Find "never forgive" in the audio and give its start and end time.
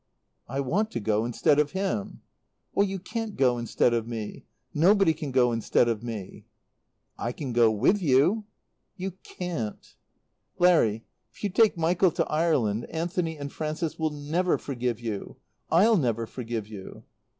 14.09-14.99, 15.97-16.67